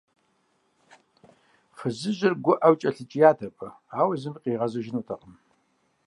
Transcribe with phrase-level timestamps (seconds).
[1.77, 3.67] Фызыжьыр гуӀэу кӀэлъыкӀият абы,
[3.99, 5.35] ауэ зыми къигъэзэжынутэкъым.